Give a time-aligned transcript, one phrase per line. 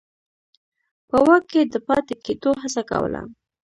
[1.09, 3.21] په واک کې د پاتې کېدو هڅه کوله.